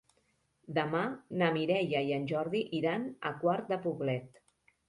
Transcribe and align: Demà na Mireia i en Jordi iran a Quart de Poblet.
Demà 0.77 1.01
na 1.41 1.51
Mireia 1.59 2.01
i 2.09 2.15
en 2.17 2.25
Jordi 2.33 2.63
iran 2.81 3.07
a 3.33 3.37
Quart 3.45 3.71
de 3.75 3.81
Poblet. 3.85 4.43